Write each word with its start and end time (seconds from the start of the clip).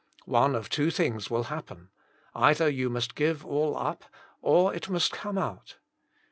One 0.25 0.55
of 0.55 0.67
two 0.67 0.89
things 0.89 1.29
will 1.29 1.43
happen— 1.43 1.89
either 2.33 2.67
you 2.67 2.89
must 2.89 3.13
give 3.13 3.45
all 3.45 3.77
up, 3.77 4.03
or 4.41 4.73
it 4.73 4.89
must 4.89 5.11
come 5.11 5.37
out. 5.37 5.75